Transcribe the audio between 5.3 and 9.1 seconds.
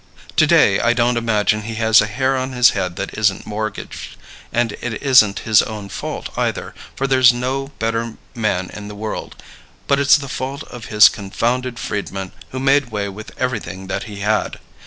his own fault either, for there's no better man in the